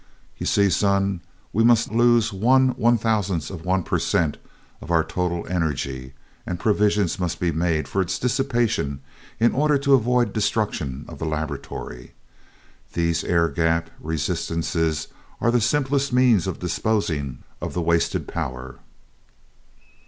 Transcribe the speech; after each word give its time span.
"You 0.35 0.47
see, 0.47 0.71
son, 0.71 1.21
we 1.53 1.63
must 1.63 1.91
lose 1.91 2.33
one 2.33 2.69
one 2.69 2.97
thousandth 2.97 3.51
of 3.51 3.63
one 3.63 3.83
per 3.83 3.99
cent 3.99 4.37
of 4.81 4.89
our 4.89 5.03
total 5.03 5.45
energy, 5.47 6.15
and 6.43 6.57
provision 6.59 7.07
must 7.19 7.39
be 7.39 7.51
made 7.51 7.87
for 7.87 8.01
its 8.01 8.17
dissipation 8.17 9.01
in 9.39 9.53
order 9.53 9.77
to 9.77 9.93
avoid 9.93 10.33
destruction 10.33 11.05
of 11.07 11.19
the 11.19 11.25
laboratory. 11.25 12.13
These 12.93 13.23
air 13.23 13.47
gap 13.47 13.91
resistances 13.99 15.07
are 15.39 15.51
the 15.51 15.61
simplest 15.61 16.11
means 16.11 16.47
of 16.47 16.57
disposing 16.57 17.43
of 17.61 17.75
the 17.75 17.81
wasted 17.83 18.27
power." 18.27 18.79